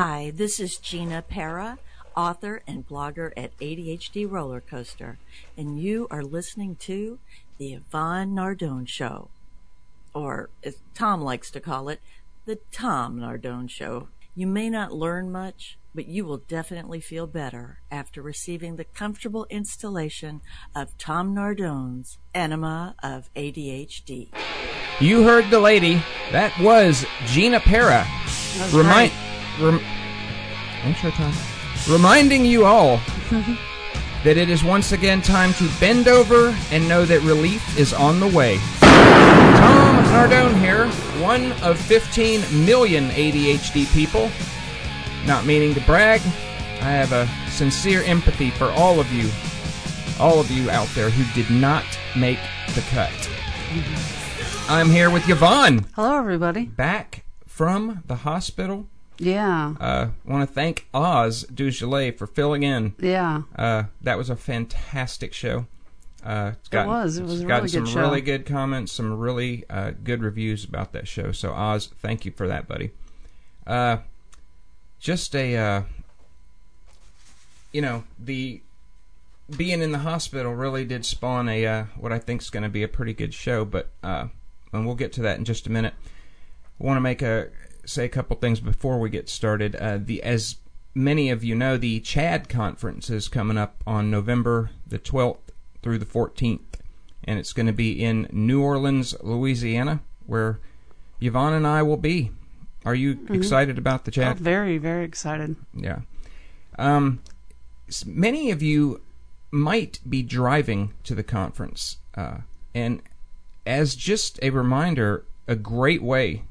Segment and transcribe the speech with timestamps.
[0.00, 1.76] Hi, this is Gina Pera,
[2.16, 5.18] author and blogger at ADHD Roller Coaster,
[5.56, 7.18] and you are listening to
[7.58, 9.28] The Yvonne Nardone Show,
[10.14, 12.00] or as Tom likes to call it,
[12.44, 14.06] The Tom Nardone Show.
[14.36, 19.48] You may not learn much, but you will definitely feel better after receiving the comfortable
[19.50, 20.42] installation
[20.76, 24.28] of Tom Nardone's Enema of ADHD.
[25.00, 26.00] You heard the lady.
[26.30, 28.06] That was Gina Pera.
[28.72, 29.27] Remind, right.
[29.60, 29.80] Rem,
[30.94, 31.34] time.
[31.88, 32.96] Reminding you all
[34.24, 38.20] that it is once again time to bend over and know that relief is on
[38.20, 38.58] the way.
[38.80, 40.86] Tom Nardone here,
[41.22, 44.30] one of 15 million ADHD people.
[45.26, 46.20] Not meaning to brag,
[46.80, 49.28] I have a sincere empathy for all of you,
[50.20, 51.84] all of you out there who did not
[52.16, 52.38] make
[52.74, 53.10] the cut.
[53.10, 54.70] Mm-hmm.
[54.70, 56.64] I'm here with Yvonne, Hello, everybody.
[56.66, 58.86] back from the hospital.
[59.18, 62.94] Yeah, Uh, want to thank Oz Dujolet for filling in.
[62.98, 63.42] yeah.
[63.56, 65.66] Uh, that was a fantastic show.
[66.24, 67.18] Uh, it's gotten, was.
[67.18, 68.00] It was it's a gotten really some show.
[68.00, 71.32] really good comments, some really uh, good reviews about that show.
[71.32, 72.90] So Oz, thank you for that, buddy.
[73.66, 73.98] Uh,
[75.00, 75.82] just a, uh,
[77.72, 78.60] you know, the
[79.56, 82.68] being in the hospital really did spawn a uh, what I think is going to
[82.68, 83.64] be a pretty good show.
[83.64, 84.26] But uh,
[84.72, 85.94] and we'll get to that in just a minute.
[86.80, 87.48] I want to make a
[87.88, 89.74] say a couple things before we get started.
[89.76, 90.56] Uh, the as
[90.94, 95.38] many of you know, the CHADD conference is coming up on November the 12th
[95.82, 96.60] through the 14th,
[97.24, 100.58] and it's going to be in New Orleans, Louisiana, where
[101.20, 102.30] Yvonne and I will be.
[102.84, 104.36] Are you excited about the Oh, CHADD?
[104.36, 105.56] very, very excited.
[105.74, 106.00] Yeah.
[106.78, 107.20] Um,
[108.06, 109.02] many of you
[109.50, 112.38] might be driving to the conference, uh,
[112.74, 113.02] and
[113.66, 116.44] as just a reminder, a great way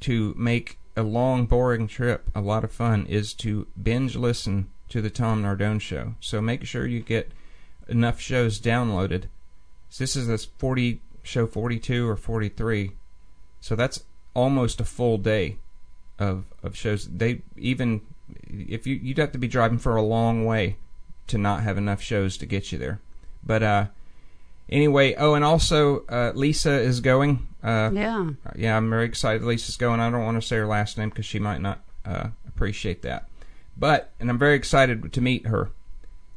[0.00, 5.00] to make a long, boring trip a lot of fun is to binge listen to
[5.00, 6.14] the Tom Nardone show.
[6.20, 7.32] So make sure you get
[7.88, 9.24] enough shows downloaded.
[9.88, 12.92] So this is this 40 show 42 or 43.
[13.60, 14.04] So that's
[14.34, 15.58] almost a full day
[16.18, 17.08] of of shows.
[17.08, 18.02] They even
[18.48, 20.76] if you you'd have to be driving for a long way
[21.28, 23.00] to not have enough shows to get you there.
[23.44, 23.86] But uh
[24.68, 27.46] anyway, oh and also uh Lisa is going.
[27.62, 28.30] Uh Yeah.
[28.56, 30.00] yeah, I'm very excited Lisa's going.
[30.00, 33.28] I don't want to say her last name cuz she might not uh appreciate that.
[33.76, 35.70] But and I'm very excited to meet her.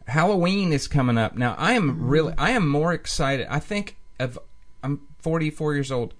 [0.07, 1.35] Halloween is coming up.
[1.35, 3.47] Now, I am really I am more excited.
[3.49, 4.37] I think of
[4.83, 6.13] I'm 44 years old.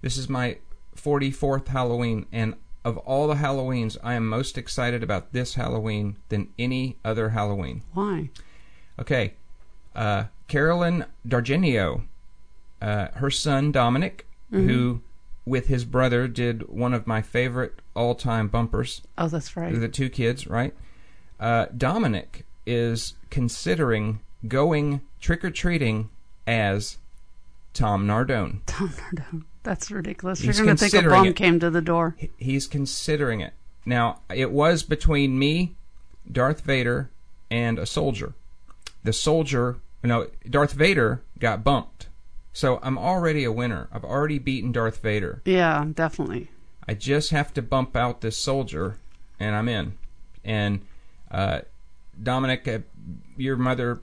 [0.00, 0.58] This is my
[0.96, 2.54] 44th Halloween and
[2.86, 7.82] of all the Halloweens, I am most excited about this Halloween than any other Halloween.
[7.94, 8.30] Why?
[8.96, 9.34] Okay.
[9.92, 12.02] Uh, Carolyn Dargenio,
[12.80, 15.02] uh, her son Dominic, who
[15.44, 19.02] with his brother did one of my favorite all-time bumpers.
[19.16, 19.78] Oh, that's right.
[19.78, 20.74] The two kids, right?
[21.38, 26.10] Uh, Dominic is considering going trick or treating
[26.46, 26.98] as
[27.72, 28.60] Tom Nardone.
[28.66, 29.44] Tom Nardone.
[29.62, 30.40] That's ridiculous.
[30.40, 31.36] He's You're going to think a bomb it.
[31.36, 32.16] came to the door.
[32.36, 33.52] He's considering it.
[33.84, 35.74] Now, it was between me,
[36.30, 37.10] Darth Vader,
[37.50, 38.34] and a soldier.
[39.04, 41.95] The soldier, no, Darth Vader got bumped.
[42.56, 43.86] So I'm already a winner.
[43.92, 45.42] I've already beaten Darth Vader.
[45.44, 46.50] Yeah, definitely.
[46.88, 48.96] I just have to bump out this soldier,
[49.38, 49.98] and I'm in.
[50.42, 50.80] And
[51.30, 51.60] uh,
[52.20, 52.78] Dominic, uh,
[53.36, 54.00] your mother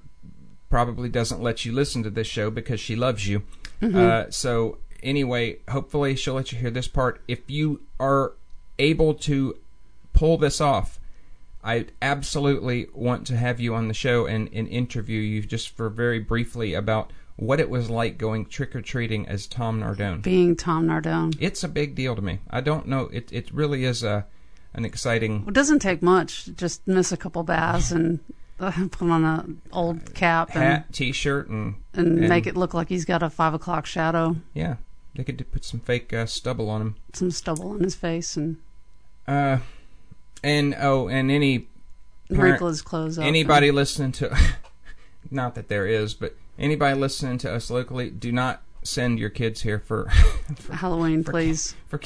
[0.69, 3.41] probably doesn't let you listen to this show because she loves you.
[3.81, 7.21] Uh, so anyway, hopefully she'll let you hear this part.
[7.27, 8.33] If you are
[8.77, 9.57] able to
[10.13, 10.99] pull this off,
[11.63, 15.89] I absolutely want to have you on the show and, and interview you just for
[15.89, 20.55] very briefly about what it was like going trick or treating as Tom Nardone Being
[20.55, 21.35] Tom Nardone.
[21.39, 22.39] it's a big deal to me.
[22.49, 23.09] I don't know.
[23.11, 24.25] It it really is a
[24.73, 25.45] an exciting.
[25.47, 26.49] It doesn't take much.
[26.55, 28.19] Just miss a couple baths and
[28.59, 29.45] uh, put on a
[29.75, 33.53] old cap and, Hat, T-shirt, and, and make it look like he's got a five
[33.53, 34.75] o'clock shadow, Yeah,
[35.15, 36.95] they could put some fake uh, stubble on him.
[37.13, 38.57] some stubble on his face, and
[39.27, 39.57] Uh,
[40.43, 41.67] and oh, and any
[42.29, 43.25] parent- wrinkle his clothes up.
[43.25, 44.35] anybody listening to,
[45.31, 49.61] not that there is, but anybody listening to us locally, do not send your kids
[49.61, 50.09] here for
[50.47, 51.75] and Halloween, please.
[51.87, 51.99] for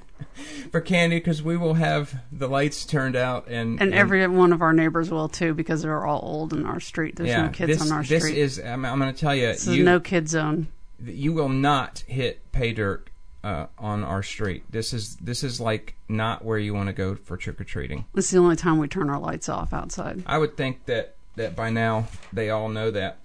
[0.70, 4.62] for candy because we will have the lights turned out and And every one of
[4.62, 7.16] our neighbors will too, because they're all old in our street.
[7.16, 8.38] There's yeah no kids this on our this street.
[8.38, 10.68] is I'm, I'm going to tell you this is no kid zone.
[11.04, 13.10] you will not hit pay dirt
[13.44, 14.64] uh, on our street.
[14.70, 18.04] This is this is like not where you want to go for trick or treating.
[18.14, 20.22] It's the only time we turn our lights off outside.
[20.26, 23.18] I would think that that by now they all know that.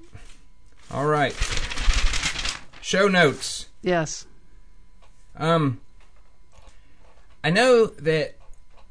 [0.93, 1.33] All right.
[2.81, 3.67] Show notes.
[3.81, 4.25] Yes.
[5.37, 5.79] Um,
[7.43, 8.35] I know that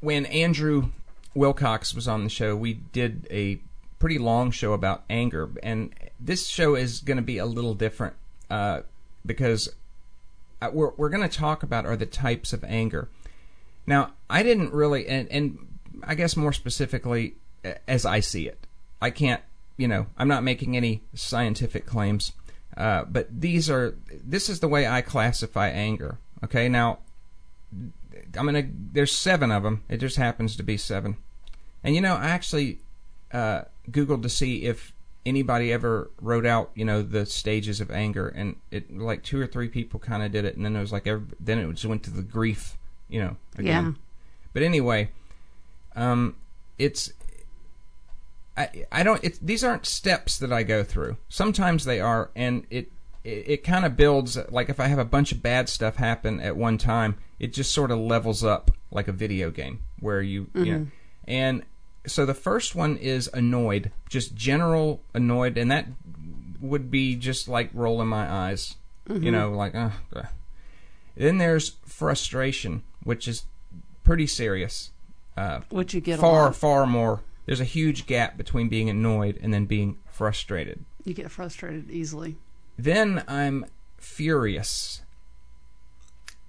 [0.01, 0.91] when Andrew
[1.35, 3.61] Wilcox was on the show, we did a
[3.99, 8.15] pretty long show about anger, and this show is going to be a little different
[8.49, 8.81] uh,
[9.25, 9.69] because
[10.63, 13.09] uh, we're we're going to talk about are the types of anger.
[13.87, 15.59] Now, I didn't really, and and
[16.03, 17.35] I guess more specifically,
[17.87, 18.67] as I see it,
[19.01, 19.43] I can't,
[19.81, 22.33] you know, I'm not making any scientific claims,
[22.77, 26.19] uh, but these are this is the way I classify anger.
[26.45, 26.99] Okay, now
[28.37, 28.69] I'm gonna.
[28.93, 29.83] There's seven of them.
[29.89, 31.17] It just happens to be seven.
[31.83, 32.81] And you know, I actually
[33.33, 34.93] uh, googled to see if
[35.25, 39.47] anybody ever wrote out, you know, the stages of anger, and it like two or
[39.47, 41.87] three people kind of did it, and then it was like every, then it just
[41.87, 42.77] went to the grief,
[43.09, 43.37] you know.
[43.57, 43.85] Again.
[43.85, 43.93] Yeah.
[44.53, 45.11] But anyway,
[45.97, 46.37] um,
[46.79, 47.13] it's.
[48.57, 49.23] I, I don't.
[49.23, 51.17] It, these aren't steps that I go through.
[51.29, 52.91] Sometimes they are, and it
[53.25, 54.39] it, it kind of builds.
[54.51, 57.73] Like if I have a bunch of bad stuff happen at one time, it just
[57.73, 60.87] sort of levels up like a video game where you you know.
[61.27, 61.65] And
[62.07, 65.87] so the first one is annoyed, just general annoyed, and that
[66.61, 68.77] would be just like rolling my eyes,
[69.09, 69.75] you know, like.
[69.75, 70.23] Uh, uh.
[71.17, 73.45] Then there's frustration, which is
[74.05, 74.91] pretty serious.
[75.37, 77.21] Uh, Would you get a far far more.
[77.47, 80.85] There's a huge gap between being annoyed and then being frustrated.
[81.05, 82.37] You get frustrated easily.
[82.79, 83.67] Then I'm
[83.99, 85.03] furious.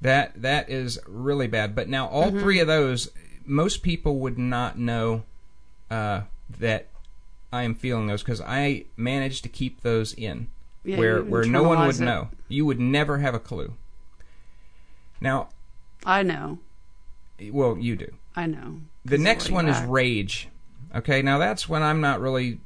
[0.01, 1.75] That that is really bad.
[1.75, 3.09] But now all three of those,
[3.45, 5.23] most people would not know
[5.89, 6.21] uh,
[6.59, 6.87] that
[7.53, 10.47] I am feeling those because I managed to keep those in,
[10.83, 12.01] Yeah, where where no one would it.
[12.03, 12.29] know.
[12.47, 13.75] You would never have a clue.
[15.19, 15.49] Now,
[16.05, 16.59] I know.
[17.51, 18.11] well, you do.
[18.35, 18.81] I know.
[19.05, 20.47] The next one you is rage.
[20.93, 22.59] Okay, now that's when I'm not really.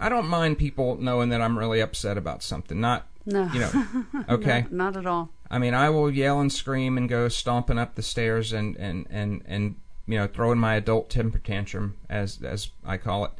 [0.00, 2.80] I don't mind people knowing that I'm really upset about something.
[2.80, 3.48] Not, No.
[3.52, 3.86] you know.
[4.28, 4.66] Okay.
[4.70, 5.30] No, not at all.
[5.50, 9.06] I mean, I will yell and scream and go stomping up the stairs and and
[9.10, 9.76] and and
[10.06, 13.32] you know throwing my adult temper tantrum as as I call it.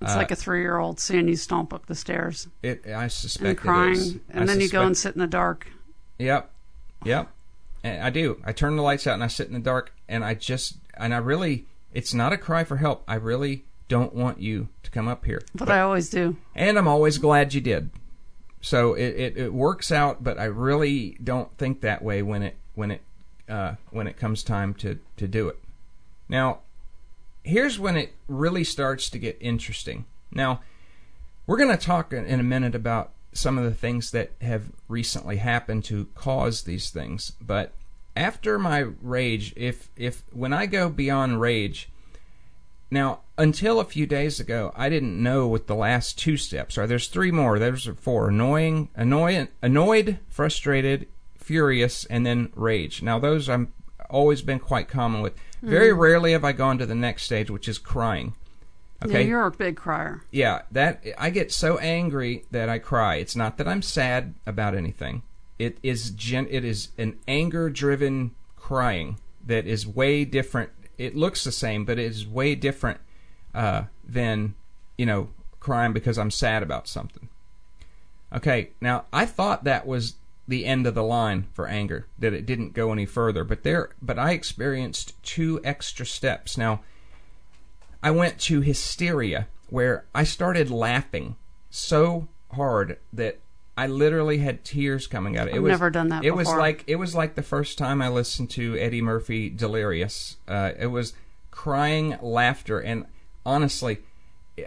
[0.00, 3.58] It's Uh, like a three-year-old seeing you stomp up the stairs It I suspect, and
[3.58, 4.14] crying, it is.
[4.32, 5.66] I and then you go and sit in the dark.
[6.18, 6.50] Yep,
[7.04, 7.28] yep.
[7.84, 8.40] And I do.
[8.44, 11.14] I turn the lights out and I sit in the dark and I just and
[11.14, 11.66] I really.
[11.92, 13.02] It's not a cry for help.
[13.08, 15.42] I really don't want you to come up here.
[15.54, 16.36] But I always do.
[16.54, 17.90] and I'm always glad you did.
[18.60, 22.56] So it, it, it works out, but I really don't think that way when it
[22.74, 23.02] when it
[23.48, 25.58] uh, when it comes time to, to do it.
[26.28, 26.60] Now,
[27.44, 30.04] here's when it really starts to get interesting.
[30.30, 30.60] Now,
[31.46, 34.72] we're going to talk in in a minute about some of the things that have
[34.88, 37.72] recently happened to cause these things, but
[38.16, 41.88] after my rage, if if when I go beyond rage,
[42.90, 46.86] now, until a few days ago, I didn't know what the last two steps are.
[46.86, 47.58] There's three more.
[47.58, 51.06] There's four: annoying, annoyed, annoyed, frustrated,
[51.36, 53.02] furious, and then rage.
[53.02, 53.72] Now, those I'm
[54.10, 55.34] always been quite common with.
[55.62, 55.98] Very hmm.
[55.98, 58.34] rarely have I gone to the next stage, which is crying.
[59.04, 59.22] Okay.
[59.22, 60.22] Yeah, you're a big crier.
[60.30, 63.16] Yeah, that I get so angry that I cry.
[63.16, 65.22] It's not that I'm sad about anything.
[65.58, 70.70] It is gen, it is an anger-driven crying that is way different.
[70.98, 73.00] It looks the same, but it is way different
[73.54, 74.54] uh, than
[74.98, 75.30] you know
[75.60, 77.28] crying because I'm sad about something.
[78.32, 80.16] Okay, now I thought that was
[80.48, 83.44] the end of the line for anger, that it didn't go any further.
[83.44, 86.56] But there, but I experienced two extra steps.
[86.56, 86.80] Now,
[88.02, 91.36] I went to hysteria where I started laughing
[91.70, 93.38] so hard that
[93.78, 95.46] I literally had tears coming out.
[95.46, 98.02] It I've was never done that It was like it was like the first time
[98.02, 100.36] I listened to Eddie Murphy Delirious.
[100.48, 101.12] Uh, it was
[101.52, 103.06] crying laughter, and
[103.46, 103.98] honestly,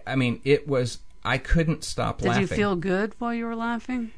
[0.07, 0.99] I mean, it was.
[1.25, 2.41] I couldn't stop Did laughing.
[2.43, 4.11] Did you feel good while you were laughing?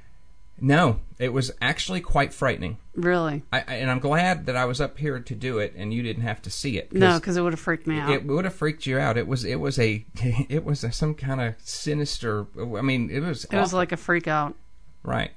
[0.61, 2.77] No, it was actually quite frightening.
[2.95, 3.41] Really?
[3.51, 6.21] I, and I'm glad that I was up here to do it, and you didn't
[6.21, 6.91] have to see it.
[6.91, 8.11] 'cause No, because it would have freaked me out.
[8.11, 9.17] it would have freaked you out.
[9.17, 10.05] It was it was a
[10.49, 12.45] it was a, some kind of sinister.
[12.55, 14.55] I mean, it was it was like a freak out.
[15.03, 15.31] Right.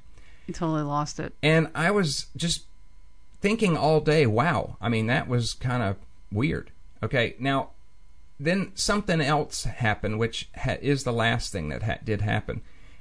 [0.46, 1.34] You totally lost it.
[1.42, 2.64] And I was just
[3.40, 4.76] thinking all day, wow.
[4.80, 5.96] I mean, that was kind of
[6.30, 6.70] weird.
[7.02, 7.70] Okay, now
[8.38, 12.60] then something else happened, which ha- is the last thing that ha- did happen,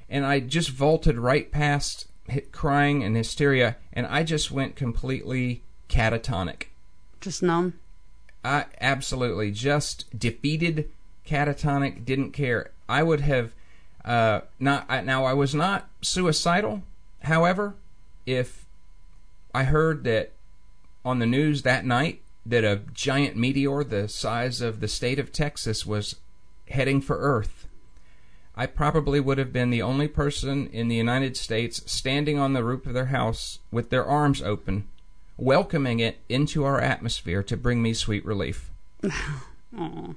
[0.10, 2.07] and I just vaulted right past
[2.51, 6.65] crying and hysteria, and I just went completely catatonic.
[7.22, 7.79] Just numb.
[8.43, 10.89] I absolutely just defeated,
[11.25, 12.72] catatonic, didn't care.
[12.88, 13.53] I would have
[14.05, 14.85] uh, not.
[14.88, 16.83] I, now I was not suicidal.
[17.24, 17.75] However,
[18.25, 18.65] if
[19.53, 20.31] I heard that
[21.03, 25.31] on the news that night that a giant meteor the size of the state of
[25.31, 26.15] Texas was
[26.69, 27.67] heading for Earth,
[28.55, 32.63] I probably would have been the only person in the United States standing on the
[32.63, 34.88] roof of their house with their arms open,
[35.38, 38.71] welcoming it into our atmosphere to bring me sweet relief.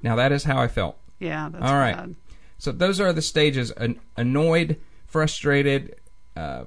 [0.02, 0.98] Now that is how I felt.
[1.18, 1.96] yeah, that's All right.
[1.96, 2.14] bad.
[2.58, 5.96] So those are the stages: an- annoyed, frustrated,
[6.36, 6.64] uh,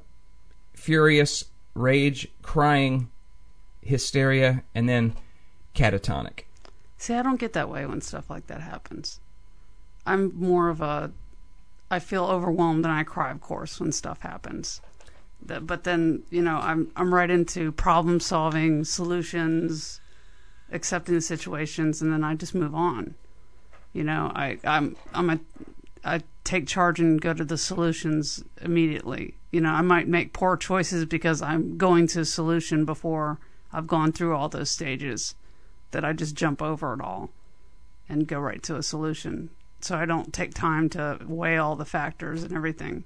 [0.74, 3.10] furious, rage, crying,
[3.82, 5.16] hysteria, and then
[5.76, 6.46] catatonic.
[6.98, 9.20] See, I don't get that way when stuff like that happens.
[10.06, 11.12] I'm more of a.
[11.90, 14.82] I feel overwhelmed and I cry, of course, when stuff happens.
[15.44, 20.00] But then, you know, I'm I'm right into problem solving, solutions,
[20.72, 23.16] accepting the situations, and then I just move on.
[23.92, 25.40] You know, I I'm I'm a
[26.04, 29.36] I take charge and go to the solutions immediately.
[29.52, 33.40] You know, I might make poor choices because I'm going to a solution before
[33.72, 35.36] I've gone through all those stages
[35.92, 37.30] that I just jump over it all
[38.10, 39.50] and go right to a solution.
[39.82, 43.04] So I don't take time to weigh all the factors and everything.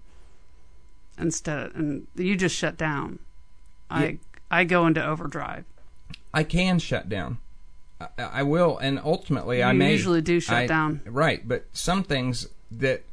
[1.18, 3.20] Instead, and you just shut down.
[3.90, 4.18] I
[4.52, 5.64] I go into overdrive.
[6.34, 7.38] I can shut down.
[8.02, 11.02] I, I will, and ultimately, I may usually do shut I- down.
[11.06, 13.04] Right, but some things that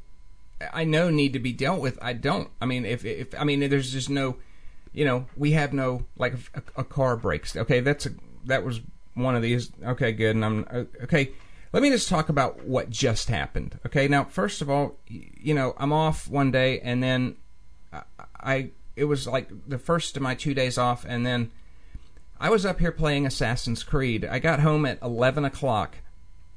[0.72, 2.50] I know need to be dealt with, I don't.
[2.60, 4.36] I mean, if if I mean, there's just no,
[4.92, 7.56] you know, we have no like a, a car breaks.
[7.56, 8.10] Okay, that's a
[8.44, 8.80] that was
[9.14, 9.72] one of these.
[9.84, 11.32] Okay, good, and I'm uh, okay.
[11.72, 13.78] Let me just talk about what just happened.
[13.86, 17.36] Okay, now first of all, you know, I'm off one day, and then
[17.92, 18.02] I,
[18.38, 21.50] I it was like the first of my two days off, and then
[22.38, 24.24] I was up here playing Assassin's Creed.
[24.24, 25.96] I got home at eleven o'clock,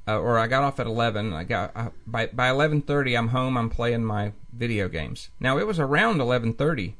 [0.08, 1.32] uh, or I got off at eleven.
[1.32, 3.16] I got uh, by by eleven thirty.
[3.16, 3.56] I'm home.
[3.56, 5.30] I'm playing my video games.
[5.40, 6.96] Now it was around eleven thirty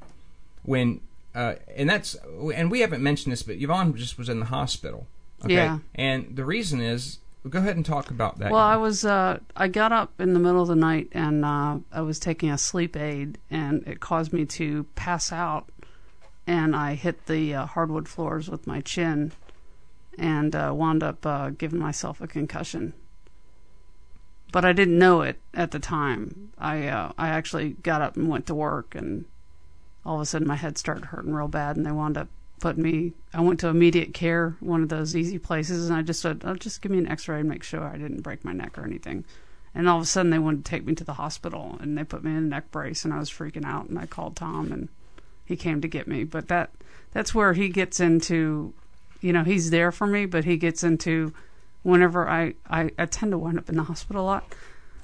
[0.62, 1.00] when,
[1.34, 2.16] uh, and that's
[2.54, 5.06] and we haven't mentioned this, but Yvonne just was in the hospital.
[5.44, 5.54] Okay?
[5.54, 5.78] Yeah.
[5.94, 8.50] And the reason is, go ahead and talk about that.
[8.50, 11.78] Well, I was uh, I got up in the middle of the night and uh,
[11.92, 15.68] I was taking a sleep aid and it caused me to pass out
[16.46, 19.32] and I hit the uh, hardwood floors with my chin
[20.18, 22.92] and uh, wound up uh, giving myself a concussion.
[24.52, 26.52] But I didn't know it at the time.
[26.56, 29.24] I uh, I actually got up and went to work and
[30.04, 32.28] all of a sudden my head started hurting real bad and they wound up
[32.60, 36.22] putting me I went to immediate care, one of those easy places, and I just
[36.22, 38.78] said, "Oh, just give me an X-ray and make sure I didn't break my neck
[38.78, 39.24] or anything."
[39.74, 42.04] And all of a sudden, they wanted to take me to the hospital, and they
[42.04, 43.90] put me in a neck brace, and I was freaking out.
[43.90, 44.88] And I called Tom, and
[45.44, 46.24] he came to get me.
[46.24, 46.70] But that
[47.12, 48.72] that's where he gets into,
[49.26, 51.32] you know, he's there for me, but he gets into
[51.82, 54.54] whenever I I, I tend to wind up in the hospital a lot.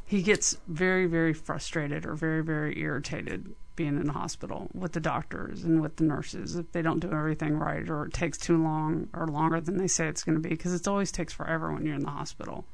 [0.04, 5.00] He gets very very frustrated or very very irritated being in the hospital with the
[5.00, 8.62] doctors and with the nurses if they don't do everything right or it takes too
[8.62, 11.72] long or longer than they say it's going to be because it always takes forever
[11.72, 12.64] when you're in the hospital.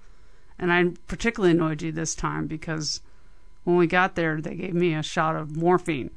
[0.59, 3.01] And I particularly annoyed you this time because
[3.65, 6.11] when we got there, they gave me a shot of morphine.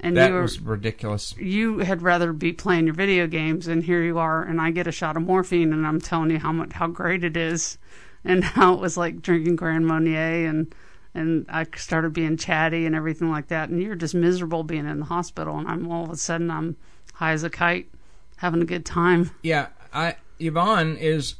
[0.00, 1.34] And that you were, was ridiculous.
[1.38, 4.86] you had rather be playing your video games, and here you are, and I get
[4.86, 7.78] a shot of morphine, and I'm telling you how much how great it is,
[8.24, 10.72] and how it was like drinking Grand Marnier, and
[11.14, 15.00] and I started being chatty and everything like that, and you're just miserable being in
[15.00, 16.76] the hospital, and I'm all of a sudden I'm
[17.14, 17.88] high as a kite,
[18.36, 19.32] having a good time.
[19.42, 21.34] Yeah, I Yvonne is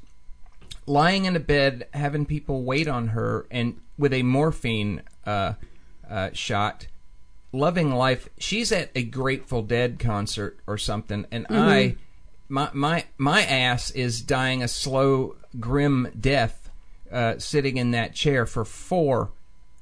[0.86, 5.54] lying in a bed, having people wait on her, and with a morphine uh,
[6.08, 6.86] uh, shot,
[7.58, 8.28] loving life.
[8.38, 11.96] She's at a Grateful Dead concert or something, and I,
[12.48, 16.70] my my my ass is dying a slow, grim death,
[17.12, 19.30] uh, sitting in that chair for four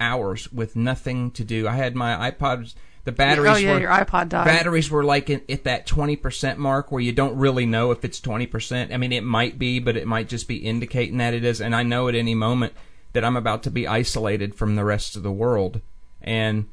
[0.00, 1.68] hours with nothing to do.
[1.68, 2.74] I had my iPod.
[3.04, 4.46] The batteries oh yeah, were your iPod died.
[4.46, 8.20] batteries were like in, at that 20% mark where you don't really know if it's
[8.20, 8.92] 20%.
[8.92, 11.60] I mean, it might be, but it might just be indicating that it is.
[11.60, 12.72] And I know at any moment
[13.12, 15.80] that I'm about to be isolated from the rest of the world.
[16.20, 16.66] And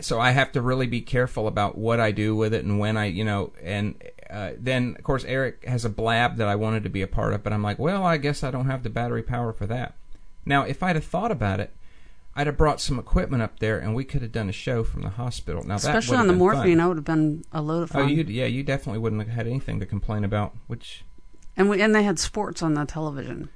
[0.00, 2.96] so I have to really be careful about what I do with it and when
[2.96, 6.82] I, you know, and uh, then of course Eric has a blab that I wanted
[6.84, 8.90] to be a part of, but I'm like, well, I guess I don't have the
[8.90, 9.94] battery power for that.
[10.44, 11.74] Now, if I'd have thought about it,
[12.34, 15.02] I'd have brought some equipment up there, and we could have done a show from
[15.02, 15.64] the hospital.
[15.64, 16.54] Now, Especially on the been fun.
[16.54, 18.02] morphine, that would have been a load of fun.
[18.02, 18.14] Oh, fun.
[18.14, 20.54] you yeah, you definitely wouldn't have had anything to complain about.
[20.68, 21.04] Which
[21.56, 23.50] and we and they had sports on the television.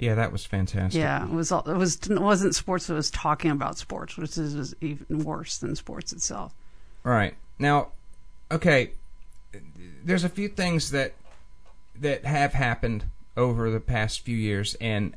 [0.00, 0.98] Yeah, that was fantastic.
[0.98, 2.88] Yeah, it was all, it was it wasn't sports.
[2.88, 6.54] It was talking about sports, which is, is even worse than sports itself.
[7.02, 7.88] Right now,
[8.50, 8.92] okay.
[10.02, 11.12] There's a few things that
[11.94, 13.04] that have happened
[13.36, 15.14] over the past few years, and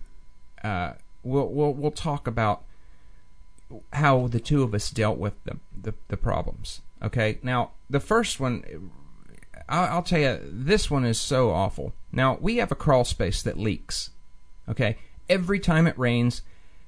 [0.66, 2.64] uh, we'll we'll we'll talk about
[3.94, 6.82] how the two of us dealt with the the, the problems.
[7.02, 7.40] Okay.
[7.42, 8.92] Now, the first one,
[9.70, 11.94] I'll, I'll tell you, this one is so awful.
[12.12, 14.10] Now, we have a crawl space that leaks.
[14.70, 14.98] Okay.
[15.30, 16.42] Every time it rains,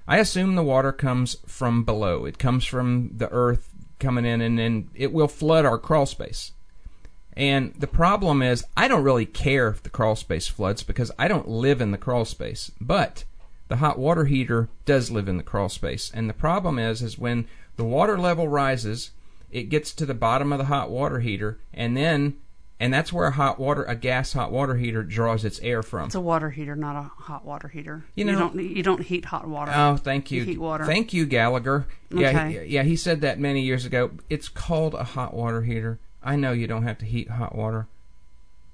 [0.08, 2.26] I assume the water comes from below.
[2.26, 6.52] It comes from the earth coming in, and then it will flood our crawl space.
[7.36, 11.28] And the problem is, I don't really care if the crawl space floods because I
[11.28, 12.72] don't live in the crawl space.
[12.80, 13.26] But
[13.68, 16.12] the hot water heater does live in the crawl space.
[16.14, 19.12] And the problem is, is when the water level rises,
[19.52, 22.38] it gets to the bottom of the hot water heater, and then,
[22.80, 26.06] and that's where a hot water, a gas hot water heater draws its air from.
[26.08, 28.06] It's a water heater, not a hot water heater.
[28.16, 29.72] You know- don't you don't heat hot water.
[29.74, 30.44] Oh, thank you.
[30.44, 30.86] heat water.
[30.86, 31.88] Thank you, Gallagher.
[32.10, 32.66] Yeah, Okay.
[32.68, 34.12] he, yeah, he said that many years ago.
[34.30, 36.00] It's called a hot water heater.
[36.24, 37.88] I know you don't have to heat hot water.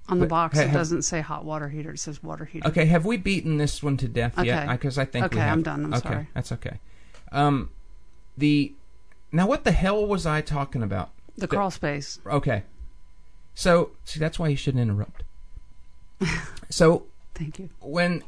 [0.09, 1.91] On the box, ha- it doesn't say hot water heater.
[1.91, 2.67] It says water heater.
[2.67, 4.63] Okay, have we beaten this one to death yet?
[4.63, 4.71] Okay.
[4.73, 5.53] Because I think we Okay, have.
[5.53, 5.85] I'm done.
[5.85, 6.27] I'm okay, sorry.
[6.33, 6.79] that's okay.
[7.31, 7.69] Um,
[8.37, 8.73] the
[9.31, 11.11] now what the hell was I talking about?
[11.37, 12.19] The crawl space.
[12.25, 12.63] Okay,
[13.61, 15.23] so see that's why you shouldn't interrupt.
[16.69, 17.69] so Thank you.
[17.79, 18.23] when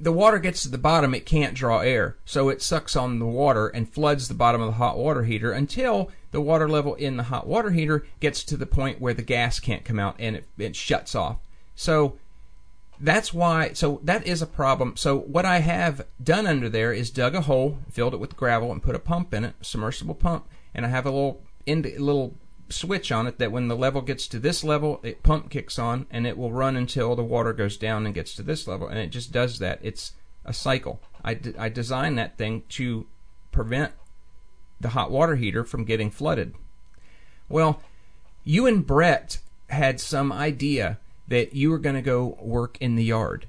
[0.00, 3.26] the water gets to the bottom, it can't draw air, so it sucks on the
[3.26, 7.18] water and floods the bottom of the hot water heater until the water level in
[7.18, 10.36] the hot water heater gets to the point where the gas can't come out and
[10.36, 11.36] it, it shuts off.
[11.74, 12.16] So
[12.98, 13.74] that's why.
[13.74, 14.96] So that is a problem.
[14.96, 18.72] So what I have done under there is dug a hole, filled it with gravel,
[18.72, 21.84] and put a pump in it, a submersible pump, and I have a little ind-
[21.98, 22.34] little
[22.70, 26.06] switch on it that when the level gets to this level, it pump kicks on
[26.10, 28.98] and it will run until the water goes down and gets to this level, and
[28.98, 29.78] it just does that.
[29.82, 30.12] It's
[30.44, 31.00] a cycle.
[31.22, 33.06] I, d- I designed that thing to
[33.52, 33.92] prevent
[34.80, 36.54] the hot water heater from getting flooded.
[37.48, 37.82] Well,
[38.44, 40.98] you and Brett had some idea
[41.28, 43.46] that you were going to go work in the yard.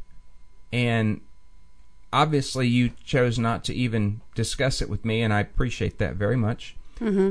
[0.73, 1.21] And
[2.11, 6.35] obviously, you chose not to even discuss it with me, and I appreciate that very
[6.37, 6.75] much.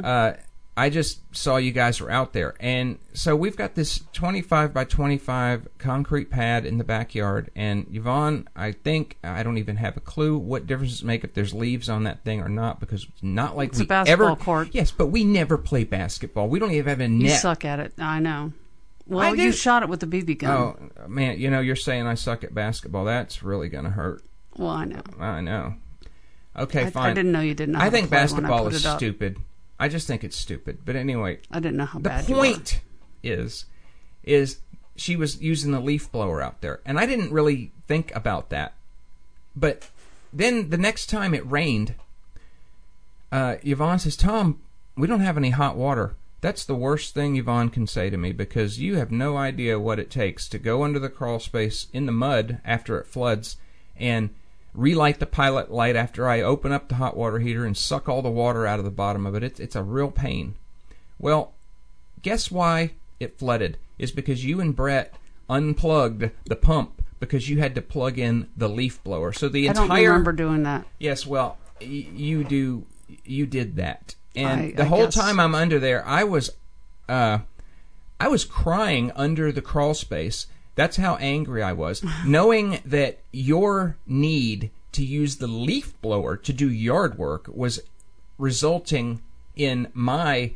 [0.04, 0.32] Uh,
[0.76, 2.54] I just saw you guys were out there.
[2.60, 7.50] And so we've got this 25 by 25 concrete pad in the backyard.
[7.54, 11.34] And Yvonne, I think, I don't even have a clue what difference it make if
[11.34, 14.28] there's leaves on that thing or not because it's not like It's we a basketball
[14.28, 14.36] ever.
[14.36, 14.68] court.
[14.72, 16.48] Yes, but we never play basketball.
[16.48, 17.30] We don't even have a net.
[17.30, 17.92] You suck at it.
[17.98, 18.52] I know.
[19.06, 20.50] Well, I you shot it with the BB gun.
[21.02, 23.04] Oh man, you know you're saying I suck at basketball.
[23.04, 24.22] That's really gonna hurt.
[24.56, 25.02] Well, I know.
[25.18, 25.74] I know.
[26.56, 27.10] Okay, I, fine.
[27.10, 27.74] I didn't know you didn't.
[27.74, 29.38] I think when I basketball is stupid.
[29.80, 30.80] I just think it's stupid.
[30.84, 32.82] But anyway, I didn't know how the bad The point
[33.22, 33.64] is,
[34.22, 34.60] is
[34.94, 38.74] she was using the leaf blower out there, and I didn't really think about that.
[39.56, 39.88] But
[40.32, 41.94] then the next time it rained,
[43.32, 44.60] uh, Yvonne says, "Tom,
[44.96, 48.32] we don't have any hot water." That's the worst thing Yvonne can say to me
[48.32, 52.06] because you have no idea what it takes to go under the crawl space in
[52.06, 53.56] the mud after it floods
[53.96, 54.30] and
[54.74, 58.22] relight the pilot light after I open up the hot water heater and suck all
[58.22, 59.42] the water out of the bottom of it.
[59.42, 60.54] It's, it's a real pain.
[61.18, 61.52] Well,
[62.22, 63.76] guess why it flooded?
[63.98, 65.14] Is because you and Brett
[65.48, 69.32] unplugged the pump because you had to plug in the leaf blower.
[69.32, 70.86] So the I don't remember doing that.
[70.98, 72.86] Yes, well, y- you do.
[73.24, 76.50] You did that, and I- the whole time I'm under there, I was,
[77.08, 77.38] uh,
[78.20, 80.46] I was crying under the crawl space.
[80.80, 86.54] That's how angry I was, knowing that your need to use the leaf blower to
[86.54, 87.80] do yard work was
[88.38, 89.20] resulting
[89.54, 90.52] in my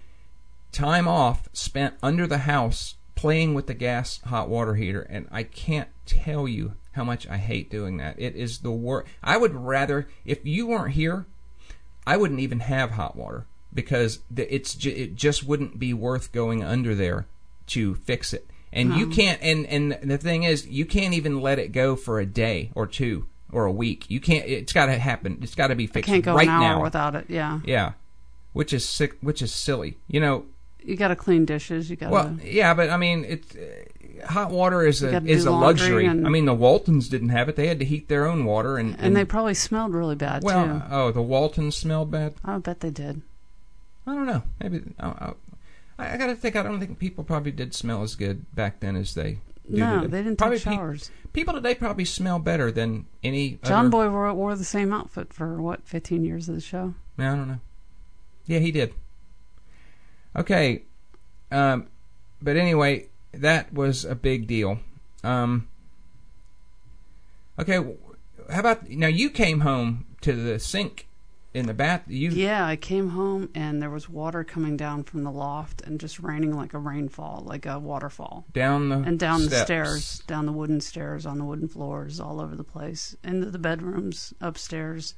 [0.72, 5.42] time off spent under the house playing with the gas hot water heater and I
[5.42, 8.18] can't tell you how much I hate doing that.
[8.18, 9.06] It is the worst.
[9.22, 11.26] I would rather if you weren't here,
[12.06, 16.94] I wouldn't even have hot water because it's it just wouldn't be worth going under
[16.94, 17.26] there
[17.66, 18.48] to fix it.
[18.74, 22.18] And you can't and and the thing is you can't even let it go for
[22.18, 24.06] a day or two or a week.
[24.10, 25.38] You can't it's got to happen.
[25.42, 26.82] It's got to be fixed Can't go right an hour now.
[26.82, 27.26] without it.
[27.28, 27.92] Yeah, yeah.
[28.52, 29.96] Which is sick which is silly.
[30.08, 30.46] You know,
[30.82, 31.88] you got to clean dishes.
[31.88, 32.12] You got to.
[32.12, 36.06] well, yeah, but I mean, it's uh, hot water is a is a luxury.
[36.06, 38.76] and- I mean, the Waltons didn't have it; they had to heat their own water,
[38.76, 40.82] and and they probably smelled really bad well, too.
[40.90, 42.34] oh, the Waltons smelled bad.
[42.44, 43.22] I bet they did.
[44.06, 44.42] I don't know.
[44.60, 45.32] Maybe I,
[45.98, 46.56] I, I got to think.
[46.56, 49.38] I don't think people probably did smell as good back then as they
[49.70, 50.06] do No, today.
[50.10, 51.10] they didn't probably take showers.
[51.24, 53.58] Pe- people today probably smell better than any.
[53.64, 56.94] John other, Boy wore, wore the same outfit for what, 15 years of the show?
[57.18, 57.60] Yeah, I don't know.
[58.46, 58.92] Yeah, he did.
[60.36, 60.82] Okay,
[61.52, 61.86] um,
[62.42, 64.80] but anyway, that was a big deal.
[65.22, 65.68] Um,
[67.58, 67.76] okay,
[68.50, 69.06] how about now?
[69.06, 71.06] You came home to the sink
[71.54, 72.02] in the bath.
[72.08, 76.00] You Yeah, I came home and there was water coming down from the loft and
[76.00, 78.44] just raining like a rainfall, like a waterfall.
[78.52, 82.40] down the And down the stairs, down the wooden stairs, on the wooden floors, all
[82.40, 85.14] over the place, into the bedrooms, upstairs.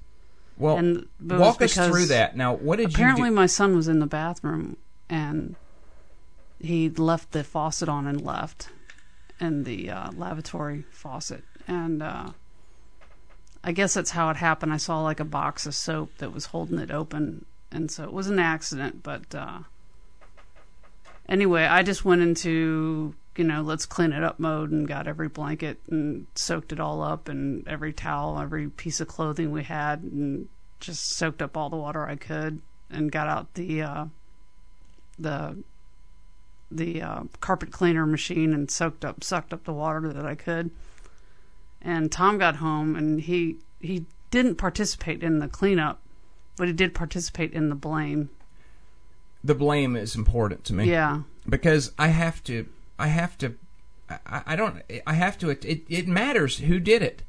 [0.59, 2.37] Well, and walk us through that.
[2.37, 3.35] Now, what did Apparently, you do?
[3.35, 4.77] my son was in the bathroom
[5.09, 5.57] and
[6.59, 8.71] he left the faucet on and left,
[9.39, 11.45] and the uh, lavatory faucet.
[11.69, 12.31] And uh,
[13.67, 14.73] I guess that's how it happened.
[14.73, 18.13] I saw like a box of soap that was holding it open, and so it
[18.13, 19.03] was an accident.
[19.03, 19.59] But uh,
[21.29, 25.27] anyway, I just went into you know let's clean it up mode and got every
[25.27, 30.01] blanket and soaked it all up and every towel, every piece of clothing we had,
[30.01, 30.49] and
[30.79, 34.05] just soaked up all the water I could and got out the uh,
[35.19, 35.57] the
[36.71, 40.71] the uh, carpet cleaner machine and soaked up sucked up the water that I could.
[41.87, 46.01] And Tom got home and he he didn't participate in the cleanup,
[46.57, 48.29] but he did participate in the blame.
[49.45, 50.91] The blame is important to me.
[50.91, 51.23] Yeah.
[51.49, 52.67] Because I have to
[52.99, 53.55] I have to
[54.11, 57.23] I, I don't I have to it, it matters who did it.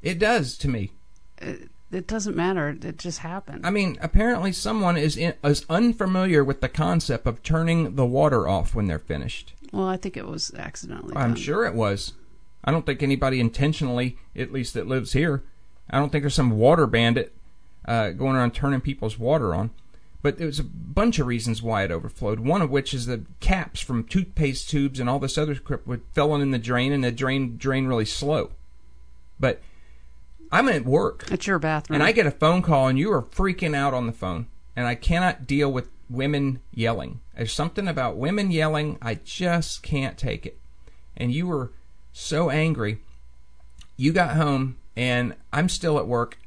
[0.00, 0.92] It does to me.
[1.38, 2.68] It, it doesn't matter.
[2.68, 3.66] It just happened.
[3.66, 8.46] I mean, apparently someone is in, is unfamiliar with the concept of turning the water
[8.46, 9.54] off when they're finished.
[9.72, 11.14] Well, I think it was accidentally.
[11.16, 11.42] I'm done.
[11.42, 12.12] sure it was.
[12.64, 15.42] I don't think anybody intentionally, at least that lives here.
[15.90, 17.34] I don't think there's some water bandit
[17.86, 19.70] uh, going around turning people's water on.
[20.22, 22.40] But there's a bunch of reasons why it overflowed.
[22.40, 26.02] One of which is the caps from toothpaste tubes and all this other crap would
[26.12, 28.52] fell in the drain, and the drain drain really slow.
[29.40, 29.60] But
[30.52, 31.26] I'm at work.
[31.32, 31.96] It's your bathroom.
[31.96, 34.46] And I get a phone call, and you are freaking out on the phone.
[34.76, 37.20] And I cannot deal with women yelling.
[37.34, 40.58] There's something about women yelling, I just can't take it.
[41.16, 41.72] And you were
[42.12, 42.98] so angry.
[43.96, 46.38] You got home, and I'm still at work.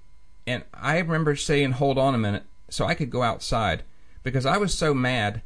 [0.47, 3.83] And I remember saying, Hold on a minute, so I could go outside
[4.23, 5.41] because I was so mad,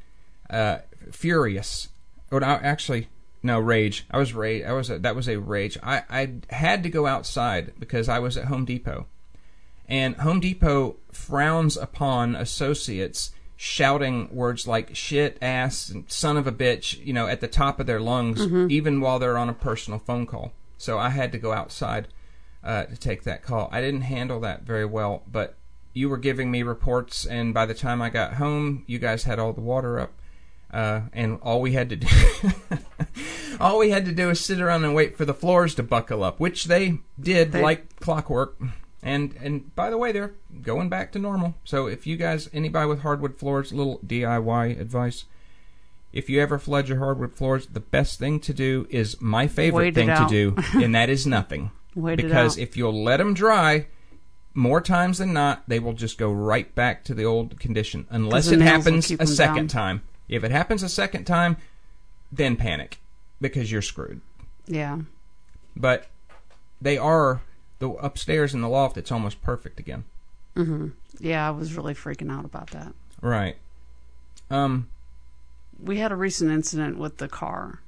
[0.50, 0.80] uh,
[1.12, 1.90] furious.
[2.32, 3.08] Or actually,
[3.42, 4.06] no rage.
[4.12, 4.64] I was rage.
[4.64, 5.78] I was a, that was a rage.
[5.82, 9.08] I I had to go outside because I was at Home Depot,
[9.88, 16.52] and Home Depot frowns upon associates shouting words like shit, ass, and son of a
[16.52, 18.40] bitch, you know, at the top of their lungs,
[18.72, 20.54] even while they're on a personal phone call.
[20.78, 22.08] So I had to go outside
[22.64, 23.68] uh, to take that call.
[23.70, 25.58] I didn't handle that very well, but
[25.92, 29.40] you were giving me reports, and by the time I got home, you guys had
[29.40, 30.14] all the water up.
[30.72, 32.08] Uh, and all we had to do,
[33.60, 36.24] all we had to do is sit around and wait for the floors to buckle
[36.24, 38.58] up, which they did They- like clockwork.
[39.02, 41.56] And and by the way, they're going back to normal.
[41.64, 45.26] So if you guys, anybody with hardwood floors, little DIY advice:
[46.12, 49.86] if you ever flood your hardwood floors, the best thing to do is my favorite
[49.86, 51.72] Wait thing to do, and that is nothing.
[51.96, 53.88] Wait it because if you'll let them dry,
[54.54, 58.52] more times than not, they will just go right back to the old condition, unless
[58.52, 60.00] it happens a second down.
[60.00, 60.02] time.
[60.28, 61.58] If it happens a second time,
[62.32, 63.00] then panic
[63.40, 64.22] because you're screwed.
[64.68, 65.00] yeah.
[65.76, 66.08] But
[66.82, 67.42] they are
[67.80, 68.98] the upstairs in the loft.
[68.98, 70.04] It's almost perfect again.
[70.56, 70.90] hmm
[71.20, 72.94] Yeah, I was really freaking out about that.
[73.22, 73.58] Right.
[74.50, 74.90] Um.
[75.82, 77.82] We had a recent incident with the car.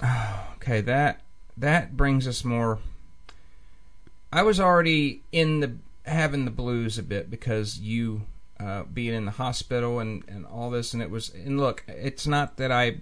[0.56, 0.80] Okay.
[0.80, 1.20] That
[1.58, 2.78] that brings us more.
[4.32, 5.76] I was already in the
[6.06, 8.22] having the blues a bit because you
[8.58, 11.32] uh, being in the hospital and and all this, and it was.
[11.34, 12.98] And look, it's not that I,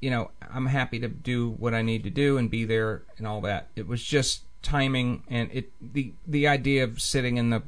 [0.00, 3.26] you know, I'm happy to do what I need to do and be there and
[3.26, 3.68] all that.
[3.74, 7.62] It was just timing and it the the idea of sitting in the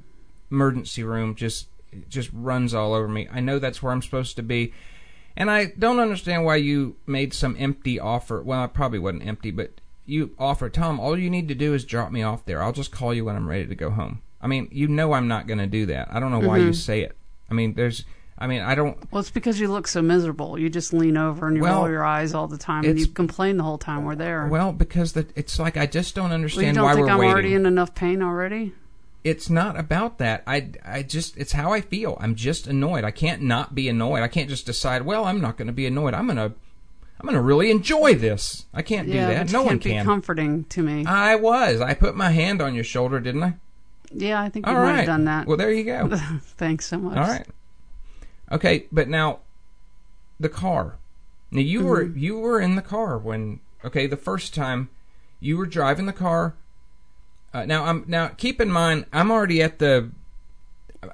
[0.50, 1.68] emergency room just
[2.08, 3.28] just runs all over me.
[3.32, 4.72] I know that's where I'm supposed to be.
[5.36, 8.42] And I don't understand why you made some empty offer.
[8.42, 11.84] Well, it probably wasn't empty, but you offered, Tom, all you need to do is
[11.84, 12.62] drop me off there.
[12.62, 14.22] I'll just call you when I'm ready to go home.
[14.40, 16.08] I mean, you know I'm not going to do that.
[16.10, 16.72] I don't know why you mm-hmm.
[16.72, 17.16] say it.
[17.50, 18.04] I mean, there's,
[18.40, 20.58] I mean, I don't, Well, it's because you look so miserable.
[20.58, 23.06] You just lean over and you Well, roll your eyes all the time, and you
[23.06, 24.46] complain the whole time we're there.
[24.46, 27.12] well, because the, it's like I just don't Well, you understand don't why think we're
[27.12, 27.32] I'm waiting.
[27.32, 28.72] already in enough pain already?
[29.22, 30.42] it's not about that.
[30.46, 32.16] I, I just, it's how I feel.
[32.18, 33.04] I'm just annoyed.
[33.04, 34.22] I can't not be annoyed.
[34.22, 36.14] I can't just decide, well, I'm not going to be annoyed.
[36.14, 36.44] I'm going to,
[37.20, 38.64] I'm going to really enjoy this.
[38.72, 39.52] I can't yeah, do that.
[39.52, 41.04] No one can't be comforting to me.
[41.04, 41.82] I was.
[41.82, 43.54] I put my hand on your shoulder, didn't I?
[44.10, 44.96] yeah, I think you All might right.
[44.96, 45.46] have done that.
[45.46, 46.08] Well, there you go.
[46.56, 47.18] Thanks so much.
[47.18, 47.46] All right.
[48.52, 49.40] Okay, but now
[50.38, 50.96] the car.
[51.50, 52.18] Now you were Mm-hmm.
[52.18, 54.88] you were in the car when okay the first time
[55.40, 56.54] you were driving the car.
[57.52, 60.10] Uh, now I'm now keep in mind I'm already at the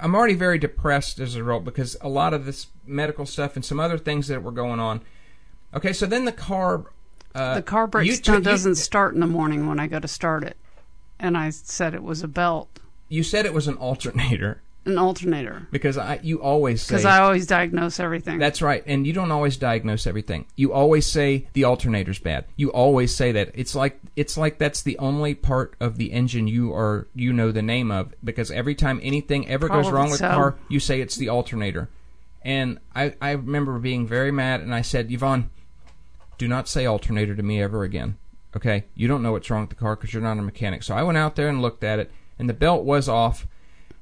[0.01, 3.65] I'm already very depressed as a result because a lot of this medical stuff and
[3.65, 5.01] some other things that were going on.
[5.75, 6.87] Okay, so then the car.
[7.35, 10.09] Uh, The car you brakes took- doesn't start in the morning when I go to
[10.09, 10.57] start it.
[11.19, 15.67] And I said it was a belt, You said it was an alternator an alternator,
[15.71, 18.39] because I you always say because I always diagnose everything.
[18.39, 18.83] That's right.
[18.87, 20.47] And you don't always diagnose everything.
[20.57, 22.47] You always say the alternator's bad.
[22.57, 23.51] You always say that.
[23.55, 27.53] It's like it's like that's the only part of the engine you are you know
[27.53, 31.01] the name of because every time anything ever goes wrong with the car, you say
[31.01, 31.89] it's the alternator.
[32.43, 35.51] And I I remember being very mad and I said, "Yvonne,
[36.39, 38.17] do not say alternator to me ever again.
[38.55, 38.85] Okay?
[38.95, 41.03] You don't know what's wrong with the car because you're not a mechanic." So I
[41.03, 43.47] went out there and looked at it and the belt was off.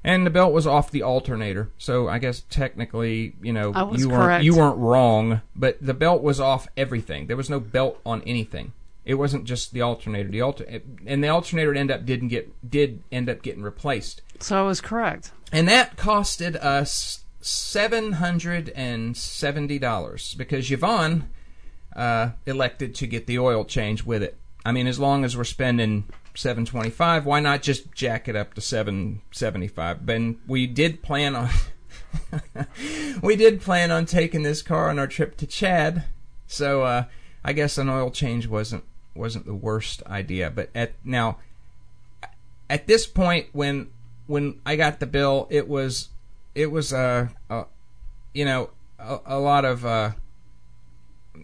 [0.05, 1.69] And the belt was off the alternator.
[1.77, 4.43] So I guess technically, you know, you weren't correct.
[4.45, 7.25] you weren't wrong, but the belt was off everything.
[7.27, 8.71] There was no belt on anything.
[9.03, 10.29] It wasn't just the alternator.
[10.29, 14.63] The alter and the alternator end up didn't get did end up getting replaced, So
[14.63, 15.31] I was correct.
[15.51, 21.29] and that costed us seven hundred and seventy dollars because Yvonne
[21.95, 24.37] uh, elected to get the oil change with it.
[24.65, 28.35] I mean, as long as we're spending seven twenty five, why not just jack it
[28.35, 30.05] up to seven seventy five?
[30.05, 31.49] Ben, we did plan on
[33.21, 36.03] we did plan on taking this car on our trip to CHADD,
[36.47, 37.05] so uh,
[37.43, 38.83] I guess an oil change wasn't
[39.15, 40.49] wasn't the worst idea.
[40.49, 41.37] But at now,
[42.69, 43.89] at this point, when
[44.27, 46.09] when I got the bill, it was
[46.53, 47.63] it was uh, uh
[48.33, 48.69] you know
[48.99, 50.11] a, a lot of uh,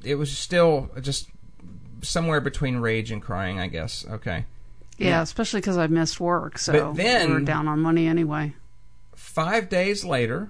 [0.04, 1.30] it was still just
[2.02, 4.06] somewhere between rage and crying, I guess.
[4.10, 4.46] Okay.
[5.02, 5.22] Yeah, Yeah.
[5.24, 8.54] especially because I missed work, so But then- we were down on money anyway.
[9.16, 10.50] Five days later,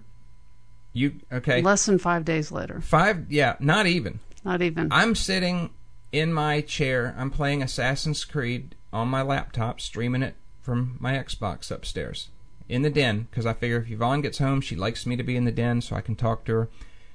[0.94, 1.62] you okay?
[1.62, 2.82] Less than five days later.
[2.82, 4.20] Five, yeah, not even.
[4.44, 4.90] Not even.
[4.92, 5.70] I'm sitting
[6.12, 7.16] in my chair.
[7.18, 12.28] I'm playing Assassin's Creed on my laptop, streaming it from my Xbox upstairs
[12.68, 15.36] in the den because I figure if Yvonne gets home, she likes me to be
[15.38, 16.70] in the den so I can talk to her.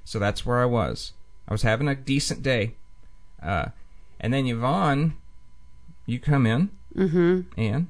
[0.04, 1.12] So that's where I was.
[1.48, 2.74] I was having a decent day.
[3.42, 3.66] Uh,
[4.20, 5.16] and then Yvonne,
[6.06, 7.88] you come in, hmm and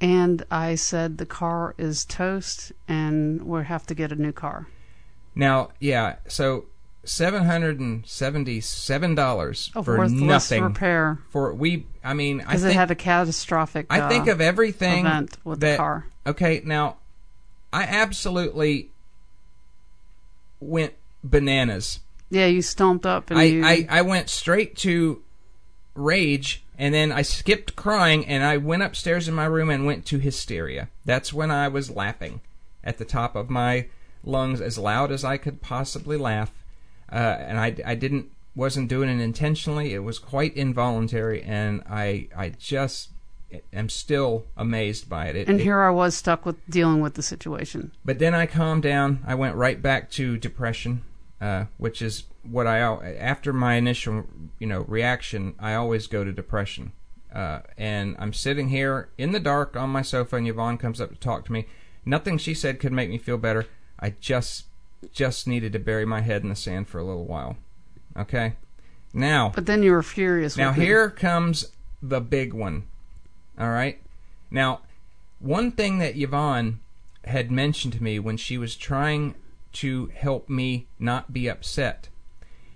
[0.00, 4.66] And I said the car is toast, and we'll have to get a new car.
[5.34, 6.66] now, yeah, so
[7.04, 10.62] seven hundred and seventy-seven dollars A for nothing.
[10.62, 13.86] repair For we, I mean, I because it think had a catastrophic.
[13.90, 16.06] I think uh, of everything event with that the car.
[16.26, 16.96] Okay, now
[17.72, 18.90] I absolutely
[20.60, 22.00] went bananas.
[22.30, 23.64] Yeah, you stomped up and I, you.
[23.64, 25.22] I, I went straight to
[25.94, 30.06] rage and then I skipped crying and I went upstairs in my room and went
[30.06, 30.88] to hysteria.
[31.04, 32.40] That's when I was laughing
[32.82, 33.86] at the top of my
[34.24, 36.50] lungs as loud as I could possibly laugh.
[37.10, 39.94] Uh, and I, I didn't wasn't doing it intentionally.
[39.94, 43.10] It was quite involuntary and I I just
[43.72, 45.36] am still amazed by it.
[45.36, 47.92] it and it- here I was stuck with dealing with the situation.
[48.04, 49.22] but then I calmed down.
[49.26, 51.02] I went right back to depression,
[51.42, 54.24] uh, which is what I after my initial
[54.60, 55.54] you know reaction.
[55.58, 56.92] I always go to depression,
[57.34, 61.10] uh, and I'm sitting here in the dark on my sofa, and Yvonne comes up
[61.10, 61.66] to talk to me.
[62.06, 63.66] Nothing she said could make me feel better.
[63.98, 64.66] I just
[65.12, 67.56] just needed to bury my head in the sand for a little while.
[68.16, 68.54] Okay,
[69.12, 70.56] now But then you were furious.
[70.56, 70.84] now with me.
[70.84, 72.84] here comes the big one.
[73.58, 74.00] All right.
[74.50, 74.82] Now,
[75.40, 76.78] one thing that Yvonne
[77.24, 79.34] had mentioned to me when she was trying
[79.74, 82.08] to help me not be upset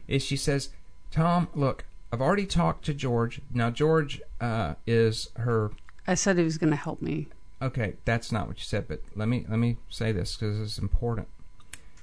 [0.09, 0.71] is she says,
[1.11, 3.41] "Tom, look, I've already talked to George.
[3.53, 5.73] Now George uh, is her
[6.07, 7.29] I said he was going to help me.
[7.61, 10.79] Okay, that's not what you said, but let me let me say this because it's
[10.79, 11.29] important.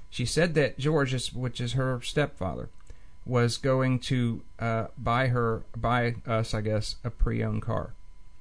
[0.09, 2.69] She said that George, is, which is her stepfather,
[3.25, 7.93] was going to uh, buy her buy us, I guess, a pre-owned car.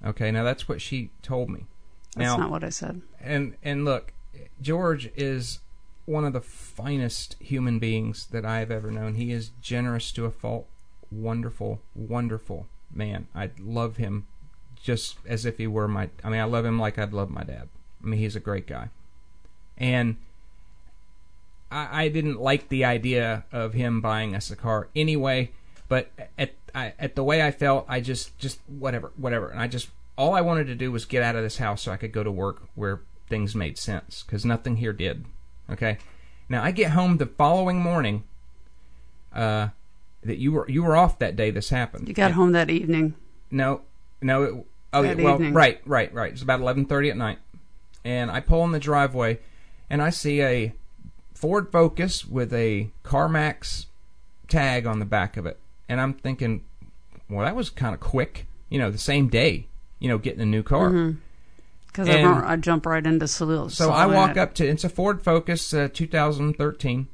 [0.05, 1.67] Okay, now that's what she told me.
[2.17, 3.03] That's now, not what I said.
[3.21, 4.12] and and look,
[4.61, 5.61] George is
[6.05, 9.15] one of the finest human beings that I have ever known.
[9.15, 10.67] He is generous to a fault,
[11.11, 13.29] wonderful, wonderful man.
[13.35, 14.27] I love him
[14.83, 16.11] just as if he were my.
[16.25, 17.69] I mean, I love him like I'd love my dad.
[18.03, 18.88] I mean, he's a great guy,
[19.79, 20.17] and
[21.71, 25.53] I, I didn't like the idea of him buying us a car anyway.
[25.88, 29.69] But at I, at the way I felt, I just just whatever, whatever, and I
[29.69, 32.12] just all I wanted to do was get out of this house so I could
[32.12, 35.25] go to work where things made sense because nothing here did.
[35.73, 35.99] Okay,
[36.49, 38.25] now I get home the following morning.
[39.35, 39.69] Uh,
[40.25, 41.51] that you were you were off that day.
[41.51, 42.07] This happened.
[42.09, 43.15] You got And- home that evening.
[43.51, 43.81] no,
[44.21, 44.43] no.
[44.43, 45.55] It, oh, That well, evening.
[45.55, 46.33] right, right, right.
[46.33, 47.39] It's about eleven thirty at night,
[48.05, 49.39] and I pull in the driveway,
[49.91, 50.75] and I see a
[51.35, 53.87] Ford Focus with a CarMax
[54.49, 55.59] tag on the back of it,
[55.89, 56.63] and I'm thinking,
[57.29, 58.47] well, that was kind of quick.
[58.69, 59.67] You know, the same day.
[59.99, 61.15] You know, getting a new car.
[61.93, 63.71] Because I, I jump right into Salil.
[63.71, 67.07] So I walk up to it's a Ford Focus, uh, 2013,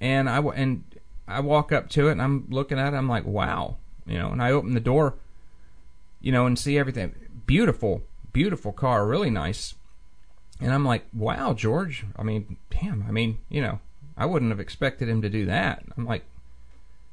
[0.00, 0.84] and I and
[1.26, 2.96] I walk up to it and I'm looking at it.
[2.96, 4.30] I'm like, wow, you know.
[4.30, 5.14] And I open the door,
[6.20, 7.14] you know, and see everything.
[7.46, 8.02] Beautiful,
[8.32, 9.74] beautiful car, really nice.
[10.60, 12.04] And I'm like, wow, George.
[12.16, 13.04] I mean, damn.
[13.08, 13.80] I mean, you know,
[14.16, 15.82] I wouldn't have expected him to do that.
[15.96, 16.24] I'm like,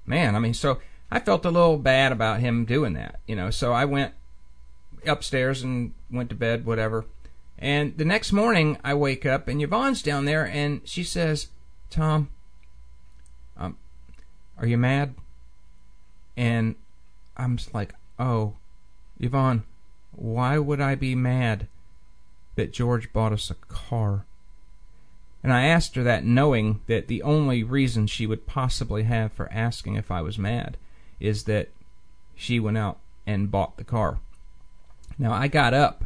[0.05, 0.35] man.
[0.35, 3.49] I mean, so I felt a little bad about him doing that, you know.
[3.49, 4.13] So I went
[5.05, 7.05] upstairs and went to bed, whatever.
[7.59, 11.47] And the next morning, I wake up and Yvonne's down there, and she says,
[11.89, 12.29] "Tom,
[13.57, 13.77] um,
[14.57, 15.15] are you mad?"
[16.35, 16.75] And
[17.35, 18.55] I'm just like, "Oh,
[19.19, 19.63] Yvonne,
[20.11, 21.67] why would I be mad?"
[22.57, 24.25] that George bought us a car.
[25.43, 29.51] And I asked her that knowing that the only reason she would possibly have for
[29.51, 30.75] asking if I was mad
[31.19, 31.69] is that
[32.35, 34.19] she went out and bought the car.
[35.17, 36.03] Now I got up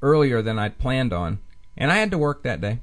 [0.00, 1.40] earlier than I'd planned on,
[1.76, 2.80] and I had to work that day.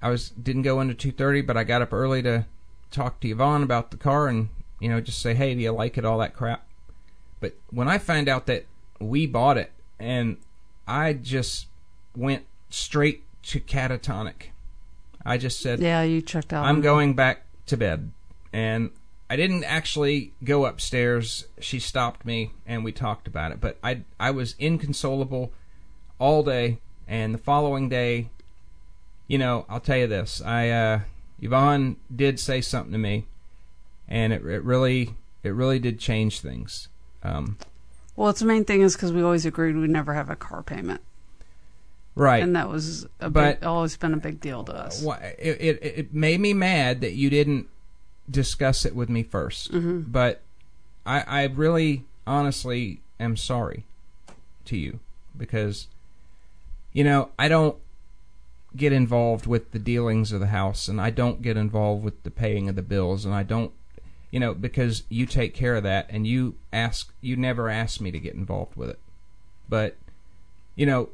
[0.00, 2.46] I was didn't go into 2:30, but I got up early to
[2.90, 4.48] talk to Yvonne about the car and
[4.80, 6.66] you know just say, "Hey, do you like it?" all that crap.
[7.40, 8.66] But when I found out that
[9.00, 10.36] we bought it and
[10.86, 11.66] I just
[12.16, 14.50] went straight to catatonic.
[15.24, 16.64] I just said, Yeah, you checked out.
[16.64, 18.10] I'm going back to bed.
[18.52, 18.90] And
[19.30, 21.46] I didn't actually go upstairs.
[21.60, 23.60] She stopped me and we talked about it.
[23.60, 25.52] But I I was inconsolable
[26.18, 28.30] all day and the following day,
[29.26, 30.40] you know, I'll tell you this.
[30.40, 31.00] I uh
[31.40, 33.26] Yvonne did say something to me
[34.08, 36.88] and it it really it really did change things.
[37.22, 37.58] Um
[38.16, 40.62] Well, its the main thing is because we always agreed we'd never have a car
[40.62, 41.02] payment,
[42.14, 42.42] right.
[42.42, 45.02] and that was a But- big, always been a big deal to us.
[45.38, 47.68] It, it it made me mad that you didn't
[48.30, 50.12] discuss it with me 1st Mhm.
[50.12, 50.42] But
[51.06, 53.84] I I really honestly am sorry
[54.66, 55.00] to you
[55.36, 55.86] because
[56.92, 57.76] you know I don't
[58.76, 62.30] get involved with the dealings of the house and I don't get involved with the
[62.30, 63.72] paying of the bills and I don't
[64.30, 68.10] you know because you take care of that and you ask you never ask me
[68.10, 68.98] to get involved with it
[69.68, 69.96] but
[70.76, 71.08] you know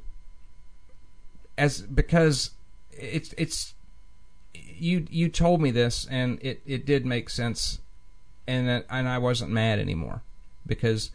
[1.56, 2.50] as because
[2.90, 3.74] it's it's
[4.78, 7.80] you you told me this and it it did make sense
[8.46, 10.22] and and I wasn't mad anymore
[10.66, 11.10] because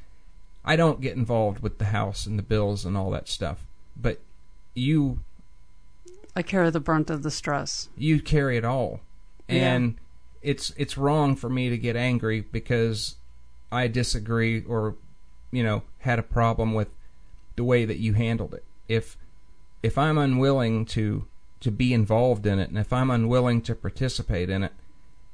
[0.65, 4.19] I don't get involved with the house and the bills and all that stuff but
[4.73, 5.19] you
[6.35, 7.89] I carry the brunt of the stress.
[7.97, 9.01] you carry it all.
[9.49, 9.97] And
[10.41, 13.15] it's it's wrong for me to get angry because
[13.71, 14.95] I disagree or
[15.51, 16.87] you know had a problem with
[17.55, 18.63] the way that you handled it.
[18.87, 19.17] If
[19.81, 21.25] if I'm unwilling to
[21.61, 24.73] to be involved in it and if I'm unwilling to participate in it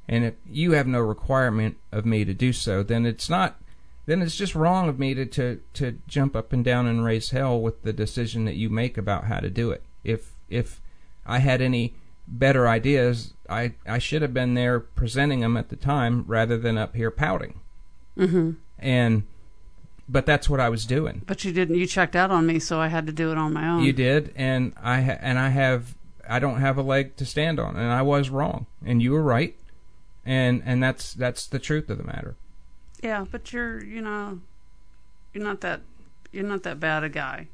[0.08, 3.60] and if you have no requirement of me to do so then it's not
[4.06, 7.32] then it's just wrong of me to, to, to jump up and down and raise
[7.32, 9.84] hell with the decision that you make about how to do it.
[10.04, 10.80] If if
[11.26, 11.96] I had any
[12.28, 16.78] better ideas, I I should have been there presenting them at the time rather than
[16.78, 17.60] up here pouting.
[18.16, 19.24] hmm And
[20.08, 21.24] but that's what I was doing.
[21.26, 21.78] But you didn't.
[21.78, 23.84] You checked out on me, so I had to do it on my own.
[23.84, 25.96] You did, and I ha- and I have
[26.30, 29.22] I don't have a leg to stand on, and I was wrong, and you were
[29.24, 29.56] right,
[30.26, 32.36] and and that's that's the truth of the matter.
[33.04, 34.40] Yeah, but you're, you know,
[35.34, 35.82] you're not that,
[36.32, 37.48] you're not that bad a guy.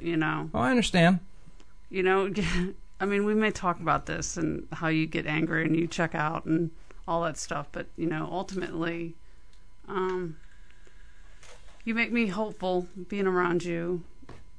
[0.00, 1.20] You know, Oh, I understand.
[1.90, 2.32] you know.
[3.00, 6.16] I mean, we may talk about this and how you get angry and you check
[6.16, 6.72] out and
[7.06, 9.14] all that stuff, but you know, ultimately,
[9.88, 10.36] um,
[11.84, 14.02] you make me hopeful being around you.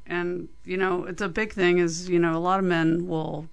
[0.10, 1.78] And you know, it's a big thing.
[1.78, 3.48] Is you know, a lot of men will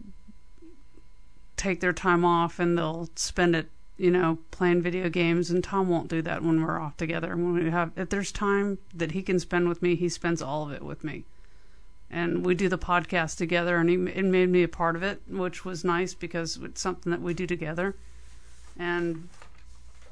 [1.56, 5.88] take their time off and they'll spend it you know, playing video games, and Tom
[5.88, 7.30] won't do that when we're off together.
[7.30, 10.64] When we have, if there's time that he can spend with me, he spends all
[10.64, 11.24] of it with me.
[12.10, 15.22] And we do the podcast together, and he it made me a part of it,
[15.28, 17.96] which was nice because it's something that we do together.
[18.78, 19.28] And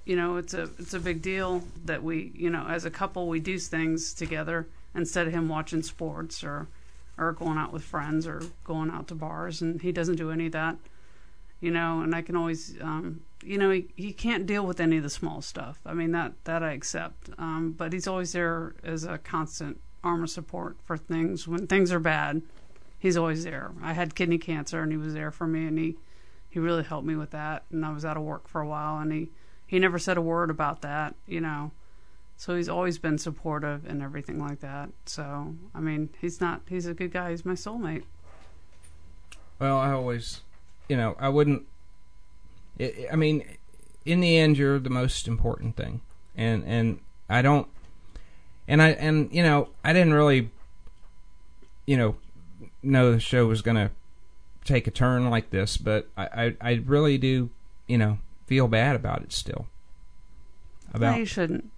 [0.07, 3.29] you know, it's a it's a big deal that we, you know, as a couple,
[3.29, 6.69] we do things together instead of him watching sports or
[7.17, 10.47] or going out with friends or going out to bars, and he doesn't do any
[10.47, 10.77] of that
[11.65, 14.99] you know, and I can always, um, you know, he, he can't deal with any
[14.99, 15.81] of the small stuff.
[15.87, 17.31] I mean, that, that I accept.
[17.39, 21.49] Um, but he's always there as a constant arm of support for things.
[21.49, 22.43] When things are bad,
[22.99, 23.73] he's always there.
[23.83, 25.97] I had kidney cancer and he was there for me and he,
[26.51, 27.65] he really helped me with that.
[27.71, 29.31] And I was out of work for a while and he,
[29.67, 31.71] he never said a word about that, you know.
[32.37, 34.91] So he's always been supportive and everything like that.
[35.07, 37.31] So, I mean, he's not, he's a good guy.
[37.31, 38.03] He's my soulmate.
[39.59, 40.41] Well, I always,
[40.89, 41.65] you know, I wouldn't.
[42.81, 43.45] i I mean,
[44.05, 46.01] in the end, you're the most important thing,
[46.37, 47.69] and and I don't,
[48.67, 50.51] and I and you know, I didn't really,
[51.87, 52.17] you know,
[52.83, 53.93] know the show was gonna
[54.65, 57.51] take a turn like this, but I I, I really do,
[57.87, 59.67] you know, feel bad about it still.
[60.99, 61.71] No, you shouldn't.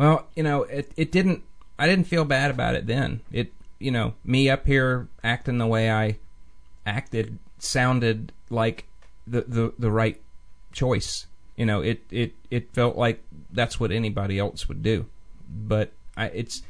[0.00, 1.42] Well, you know, it it didn't.
[1.78, 3.20] I didn't feel bad about it then.
[3.30, 6.16] It, you know, me up here acting the way I
[6.86, 8.86] acted sounded like
[9.26, 10.18] the the the right
[10.72, 11.26] choice.
[11.54, 13.22] You know, it it it felt like
[13.52, 15.04] that's what anybody else would do.
[15.46, 16.62] But I it's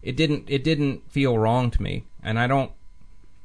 [0.00, 2.70] it didn't it didn't feel wrong to me, and I don't,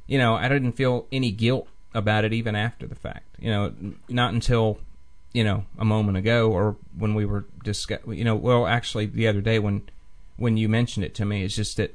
[0.06, 3.26] you know, I didn't feel any guilt about it even after the fact.
[3.40, 3.74] You know,
[4.08, 4.78] not until
[5.32, 9.26] you know a moment ago or when we were discuss you know well actually the
[9.26, 9.82] other day when
[10.36, 11.94] when you mentioned it to me it's just that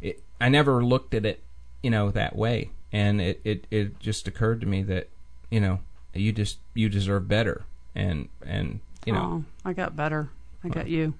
[0.00, 1.42] it, I never looked at it
[1.86, 2.70] you know, that way.
[2.90, 5.08] And it, it, it just occurred to me that,
[5.50, 5.78] you know,
[6.14, 7.64] you just you deserve better.
[7.94, 10.30] And and you know, oh, I got better.
[10.64, 11.14] I got you.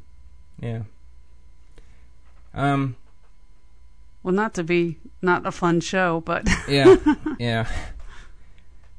[0.61, 0.83] yeah.
[2.53, 2.97] Um.
[4.25, 6.97] Well, not to be not a fun show, but Yeah.
[7.39, 7.69] yeah.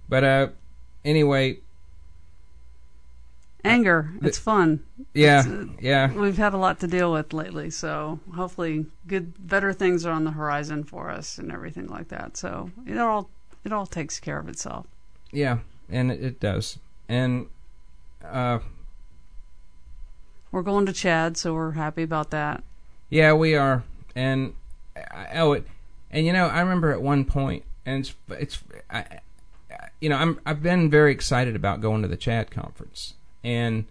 [0.07, 0.47] But uh,
[1.03, 1.59] anyway,
[3.67, 4.11] anger.
[4.21, 4.83] It's fun.
[5.13, 9.33] yeah, It's, uh, yeah, We've had a lot to deal with lately, so hopefully, good,
[9.47, 12.37] better things are on the horizon for us and everything like that.
[12.37, 13.29] So it all
[13.63, 14.85] it all takes care of itself.
[15.31, 15.59] yeah,
[15.89, 16.77] and it, it does.
[17.09, 17.47] And
[18.23, 18.59] uh,
[20.51, 22.63] We're going to CHADD, so we're happy about that.
[23.09, 23.83] Yeah, we are,
[24.15, 24.53] and
[25.33, 25.67] oh, it,
[26.11, 29.19] and you know, I remember at one point, and it's, it's, I, I-
[29.99, 33.15] you know, I'm I've been very excited about going to the CHADD conference,
[33.47, 33.85] and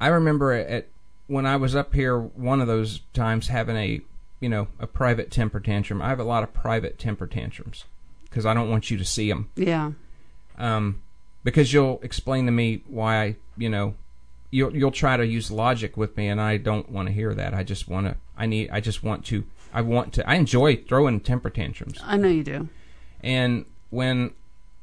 [0.00, 0.88] I remember at
[1.26, 4.00] when I was up here one of those times having a,
[4.40, 6.00] you know, a private temper tantrum.
[6.00, 7.84] I have a lot of private temper tantrums
[8.24, 9.92] because I don't want you to see them Yeah,
[10.56, 11.02] um,
[11.44, 13.94] because you'll explain to me why I, you know,
[14.50, 17.52] you'll you'll try to use logic with me, and I don't want to hear that.
[17.52, 18.16] I just want to.
[18.38, 18.70] I need.
[18.70, 19.44] I just want to.
[19.74, 20.28] I want to.
[20.28, 22.00] I enjoy throwing temper tantrums.
[22.06, 22.68] I know you do.
[23.22, 24.32] And when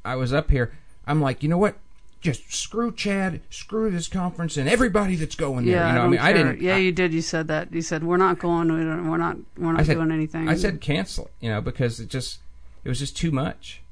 [0.04, 0.78] I was up here,
[1.08, 1.74] I'm like, you know what?
[2.20, 5.76] Just screw CHADD, screw this conference, and everybody that's going there.
[5.76, 6.60] Yeah, you know, I, mean, I didn't.
[6.60, 7.14] Yeah, I, you did.
[7.14, 7.72] You said that.
[7.72, 8.70] You said we're not going.
[8.70, 9.38] We don't, we're not.
[9.56, 10.48] We're not said- doing anything.
[10.48, 11.32] I said cancel it.
[11.40, 12.40] You know, because it just
[12.84, 13.82] it was just too much.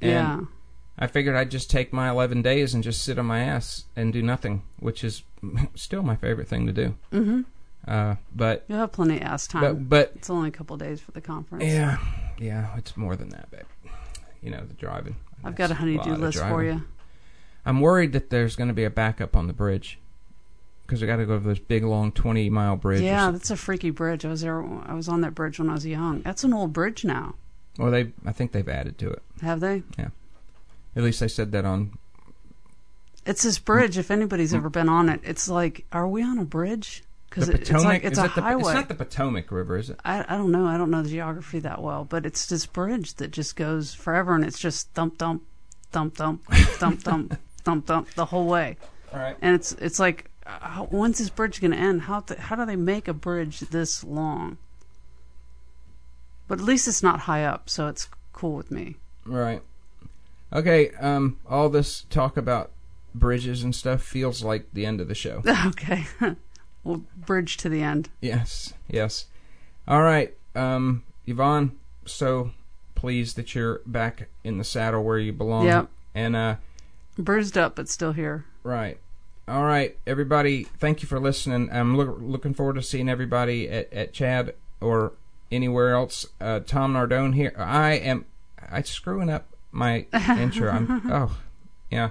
[0.00, 0.40] And yeah.
[0.98, 4.12] I figured I'd just take my 11 days and just sit on my ass and
[4.12, 5.22] do nothing, which is
[5.74, 6.94] still my favorite thing to do.
[7.12, 7.40] Mm-hmm.
[7.86, 9.62] Uh, but You'll have plenty of ass time.
[9.62, 11.64] but but it's only a couple days for the conference.
[11.64, 11.96] yeah,
[12.38, 13.62] yeah, it's more than that, babe.
[14.42, 15.16] You know, the driving.
[15.42, 16.82] I've got a honeydew list for you.
[17.68, 19.98] I'm worried that there's going to be a backup on the bridge
[20.86, 23.02] because we got to go over this big long 20 mile bridge.
[23.02, 24.24] Yeah, that's a freaky bridge.
[24.24, 24.64] I was there.
[24.64, 26.22] I was on that bridge when I was young.
[26.22, 27.34] That's an old bridge now.
[27.78, 29.22] Well, they I think they've added to it.
[29.42, 29.82] Have they?
[29.98, 30.08] Yeah.
[30.96, 31.98] At least they said that on.
[33.26, 33.98] It's this bridge.
[33.98, 37.04] If anybody's ever been on it, it's like, are we on a bridge?
[37.28, 38.62] Because it, it's like it's a it the, highway.
[38.62, 40.00] It's not the Potomac River, is it?
[40.06, 40.66] I, I don't know.
[40.66, 44.34] I don't know the geography that well, but it's this bridge that just goes forever,
[44.34, 45.42] and it's just thump thump,
[45.92, 47.38] thump thump, thump thump,
[47.68, 48.78] thump thump the whole way.
[49.12, 49.36] All right.
[49.42, 52.02] And it's it's like, how, when's this bridge going to end?
[52.02, 54.56] How th- how do they make a bridge this long?
[56.46, 58.96] But at least it's not high up, so it's cool with me.
[59.26, 59.60] Right.
[60.50, 60.90] Okay.
[60.92, 61.38] Um.
[61.46, 62.70] All this talk about
[63.14, 65.42] bridges and stuff feels like the end of the show.
[65.66, 66.06] Okay,
[66.84, 68.08] we'll bridge to the end.
[68.22, 68.72] yes.
[68.88, 69.26] Yes.
[69.86, 70.34] All right.
[70.54, 71.04] Um.
[71.26, 71.72] Yvonne.
[72.06, 72.52] So
[72.94, 75.66] pleased that you're back in the saddle where you belong.
[75.66, 75.88] Yep.
[76.14, 76.56] And uh.
[77.18, 78.44] Bruised up, but still here.
[78.62, 78.98] Right.
[79.48, 80.64] All right, everybody.
[80.64, 81.70] Thank you for listening.
[81.72, 85.14] I'm look, looking forward to seeing everybody at, at CHADD or
[85.50, 86.26] anywhere else.
[86.40, 87.54] Uh, Tom Nardone here.
[87.56, 88.26] I am.
[88.70, 90.70] I'm screwing up my intro.
[90.70, 91.10] I'm.
[91.10, 91.36] Oh,
[91.90, 92.10] yeah.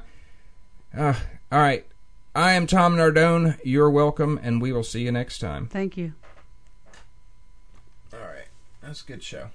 [0.95, 1.13] Uh,
[1.51, 1.85] all right.
[2.35, 3.59] I am Tom Nardone.
[3.63, 5.67] You're welcome, and we will see you next time.
[5.67, 6.13] Thank you.
[8.13, 8.47] All right.
[8.81, 9.49] That's a good show.